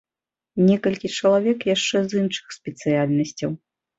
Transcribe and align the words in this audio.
Некалькі 0.69 1.11
чалавек 1.17 1.59
яшчэ 1.75 2.01
з 2.13 2.21
іншых 2.21 2.57
спецыяльнасцяў. 2.57 3.55